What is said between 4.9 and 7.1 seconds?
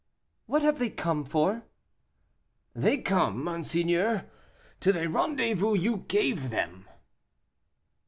the rendezvous you gave them."